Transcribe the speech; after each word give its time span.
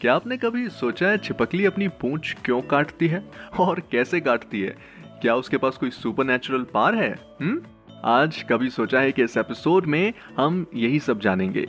क्या 0.00 0.14
आपने 0.14 0.36
कभी 0.36 0.68
सोचा 0.68 1.08
है 1.08 1.18
छिपकली 1.18 1.64
अपनी 1.64 1.88
पूंछ 1.88 2.36
क्यों 2.44 2.62
काटती 2.62 3.06
है? 3.06 3.24
और 3.60 3.82
कैसे 3.92 4.20
काटती 4.20 4.60
है? 4.60 4.76
क्या 5.22 5.34
उसके 5.34 5.56
पास 5.56 5.76
कोई 5.76 5.90
सुपर 5.90 6.64
पार 6.74 6.94
है? 6.94 7.18
हम्म? 7.40 7.62
आज 8.04 8.42
कभी 8.42 8.70
सोचा 8.70 9.00
है 9.00 9.12
कि 9.12 9.22
इस 9.22 9.36
एपिसोड 9.36 9.86
में 9.86 10.12
हम 10.36 10.66
यही 10.74 10.98
सब 10.98 11.20
जानेंगे। 11.20 11.66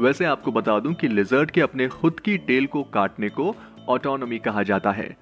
वैसे 0.00 0.24
आपको 0.24 0.52
बता 0.52 0.80
दूँ 0.80 0.94
कि 0.94 1.08
लिजर्ड 1.08 1.50
के 1.50 1.60
अपने 1.60 1.88
खुद 1.88 2.20
की 2.20 2.38
टेल 2.38 2.66
को 2.66 2.82
काटने 2.82 3.28
को 3.28 3.56
ऑटोनोमी 3.88 4.38
कहा 4.38 4.62
जाता 4.62 4.92
है। 4.92 5.16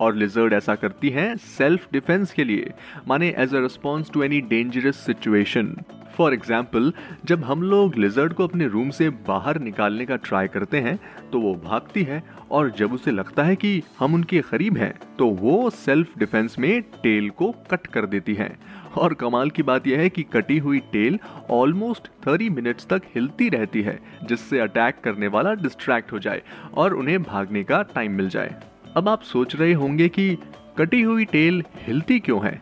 और 0.00 0.14
लिजर्ड 0.14 0.52
ऐसा 0.52 0.74
करती 0.74 1.08
है 1.10 1.36
सेल्फ 1.36 1.88
डिफेंस 1.92 2.32
के 2.32 2.44
लिए, 2.44 2.72
माने 3.08 3.34
as 3.38 3.54
a 3.54 3.60
response 3.60 4.10
to 4.10 4.22
any 4.22 4.40
dangerous 4.40 4.96
situation 4.96 5.76
for 6.16 6.34
example 6.34 6.92
जब 7.24 7.44
हम 7.44 7.62
लोग 7.62 7.96
लिजर्ड 7.96 8.32
को 8.32 8.44
अपने 8.44 8.66
रूम 8.66 8.90
से 8.90 9.08
बाहर 9.28 9.60
निकालने 9.60 10.06
का 10.06 10.16
ट्राई 10.18 10.48
करते 10.48 10.80
हैं 10.80 10.98
तो 11.32 11.40
वो 11.40 11.54
भागती 11.64 12.02
है 12.02 12.22
और 12.50 12.70
जब 12.70 12.92
उसे 12.92 13.10
लगता 13.10 13.42
है 13.42 13.56
कि 13.56 13.82
हम 13.98 14.14
उनके 14.14 14.40
करीब 14.42 14.76
हैं 14.78 14.92
तो 15.18 15.28
वो 15.36 15.68
सेल्फ 15.70 16.18
डिफेंस 16.18 16.56
में 16.58 16.82
टेल 17.02 17.28
को 17.30 17.50
कट 17.70 17.86
कर 17.86 18.06
देती 18.06 18.34
है। 18.34 18.56
और 18.96 19.14
कमाल 19.14 19.50
की 19.50 19.62
बात 19.62 19.86
यह 19.86 19.98
है 19.98 20.08
कि 20.08 20.22
कटी 20.22 20.56
हुई 20.58 20.78
टेल 20.92 21.18
ऑलमोस्ट 21.50 22.08
30 22.26 22.48
मिनट्स 22.50 22.86
तक 22.86 23.02
हिलती 23.14 23.48
रहती 23.48 23.82
है, 23.82 23.98
जिससे 24.24 24.58
अटैक 24.60 25.00
करने 25.04 25.28
वाला 25.28 25.54
डिस्ट्रैक्ट 25.54 26.12
हो 26.12 26.18
जाए 26.18 26.42
और 26.74 26.94
उन्हें 26.94 27.22
भागने 27.22 27.62
का 27.64 27.82
टाइम 27.94 28.12
मिल 28.12 28.28
जाए। 28.28 28.54
अब 28.96 29.08
आप 29.08 29.22
सोच 29.22 29.56
रहे 29.56 29.72
होंगे 29.72 30.08
कि 30.08 30.36
कटी 30.78 31.00
हुई 31.02 31.24
टेल 31.24 31.62
हिलती 31.76 32.18
क्यों 32.20 32.44
है? 32.44 32.60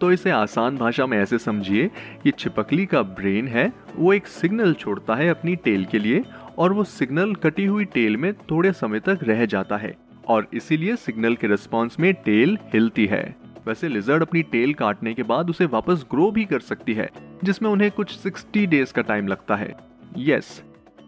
तो 0.00 0.10
इसे 0.12 0.30
आसान 0.30 0.76
भाषा 0.76 1.06
में 1.06 1.18
ऐसे 1.18 1.38
समझिए 1.38 1.90
कि 2.22 2.30
छिपकली 2.30 2.86
का 2.86 3.02
ब्रेन 3.02 3.48
है, 3.48 3.72
वो 3.96 4.12
एक 4.12 4.26
सिग्नल 4.26 4.74
छोड़ता 4.74 5.14
है 5.14 5.28
अपनी 5.28 5.56
टेल 5.56 5.84
के 5.84 5.98
लिए 5.98 6.22
और 6.58 6.72
वो 6.72 6.84
सिग्नल 6.84 7.34
कटी 7.34 7.64
हुई 7.64 7.84
टेल 7.84 8.16
में 8.16 8.32
थोड़े 8.50 8.72
समय 8.72 9.00
तक 9.00 9.18
रह 9.22 9.44
जाता 9.46 9.76
है 9.76 9.94
और 10.28 10.46
इसीलिए 10.54 10.96
सिग्नल 10.96 11.34
के 11.34 11.46
रिस्पॉन्स 11.46 11.98
में 12.00 12.12
टेल 12.14 12.58
हिलती 12.72 13.06
है। 13.06 13.24
वैसे 13.66 13.88
लिजर्ड 13.88 14.22
अपनी 14.22 14.42
टेल 14.42 14.74
काटने 14.74 15.14
के 15.14 15.22
बाद 15.22 15.50
उसे 15.50 15.64
वापस 15.66 16.04
ग्रो 16.10 16.30
भी 16.30 16.44
कर 16.44 16.60
सकती 16.60 16.94
है, 16.94 17.08
जिसमें 17.44 17.70
उन्हें 17.70 17.90
कुछ 17.90 18.16
60 18.18 18.66
डेज़ 18.66 18.92
का 18.92 19.02
टाइम 19.02 19.28
लगता 19.28 19.56
है। 19.56 19.74
यस 20.18 20.62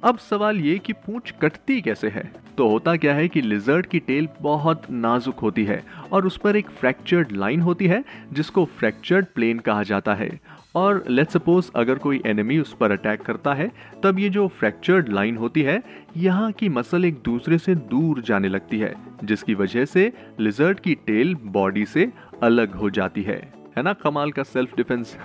अब 0.05 0.19
सवाल 0.19 0.61
ये 0.61 0.79
कि 0.79 0.93
पूंछ 0.93 1.31
कटती 1.31 1.81
कैसे 1.81 2.09
है? 2.09 2.33
तो 2.59 2.69
होता 2.69 2.97
क्या 2.97 3.15
है 3.15 3.29
कि 3.29 3.41
लिजर्ड 3.41 3.87
की 3.87 3.99
टेल 3.99 4.29
बहुत 4.41 4.83
नाजुक 4.91 5.39
होती 5.39 5.65
है 5.65 5.85
और 6.13 6.27
उस 6.27 6.37
पर 6.37 6.57
एक 6.57 6.71
फ्रैक्चर्ड 6.71 7.33
लाइन 7.33 7.61
होती 7.61 7.87
है, 7.87 8.05
जिसको 8.33 8.65
फ्रैक्चर्ड 8.65 9.27
प्लेन 9.35 9.59
कहा 9.59 9.83
जाता 9.83 10.15
है। 10.15 10.41
और 10.75 11.05
लेट 11.11 11.29
सपोज़ 11.29 11.71
अगर 11.77 11.95
कोई 11.95 12.23
एनिमी 12.27 12.59
उस 12.59 12.77
पर 12.81 12.91
अटैक 12.91 13.23
करता 13.23 13.55
है, 13.55 13.73
तब 14.03 14.19
ये 14.19 14.29
जो 14.29 14.49
फ्रैक्चर्ड 14.49 15.09
लाइन 15.09 15.37
होती 15.37 15.63
है, 15.63 15.83
यहाँ 16.17 16.53
की 16.53 16.69
मसल 16.69 17.05
एक 17.05 17.23
दूसरे 17.25 17.59
से 17.59 17.75
दूर 17.75 18.21
जाने 18.21 18.49
लगती 18.49 18.79
है, 18.79 18.95
जिसकी 19.25 19.55
वजह 19.55 19.85
से 19.85 20.13
लिजर्ड 20.41 20.81
की 20.81 20.95
टेल 20.95 21.35
बॉडी 21.35 21.85
से 21.85 22.13
अलग 22.43 22.75
हो 22.75 22.91
जाती 22.91 23.23
है। 23.23 23.58
है 23.79 23.83
ना, 23.85 23.93
कमाल 23.95 24.31
का 24.33 24.43
सेल्फ 24.43 24.75
डिफेंस 24.77 25.17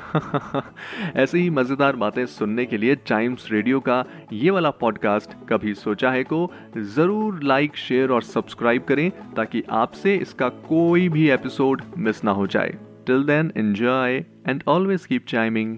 ऐसे 1.16 1.40
ही 1.40 1.50
मज़ेदार 1.50 1.96
बातें 1.96 2.26
सुनने 2.26 2.66
के 2.66 2.78
लिए 2.78 2.96
टाइम्स 3.08 3.48
रेडियो 3.52 3.80
का 3.80 4.04
ये 4.34 4.50
वाला 4.50 4.70
पॉडकास्ट 4.82 5.32
कभी 5.50 5.74
सोचा 5.76 6.12
है 6.12 6.24
को, 6.24 6.52
ज़रूर 6.78 7.40
लाइक 7.44 7.76
शेयर 7.78 8.12
और 8.12 8.24
सब्सक्राइब 8.24 8.84
करें 8.84 9.10
ताकि 9.36 9.64
आपसे 9.74 10.16
इसका 10.16 10.50
कोई 10.70 11.08
भी 11.10 11.30
एपिसोड 11.30 11.82
मिस 11.98 12.24
ना 12.24 12.32
हो 12.32 12.48
जाए। 12.48 12.78
Till 13.08 13.24
then 13.24 13.52
enjoy 13.58 14.24
and 14.48 14.64
always 14.68 15.06
keep 15.06 15.26
chiming 15.28 15.78